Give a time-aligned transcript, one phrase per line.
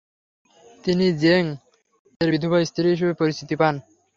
[0.83, 3.75] তিনি জেং -এর বিধবা স্ত্রী হিসেবেই পরিচিতি পান।